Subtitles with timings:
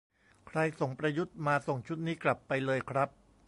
[0.47, 3.09] "ใครส่งประยุทธ์มา ส่งชุดนี้กลับไปเลยครับ"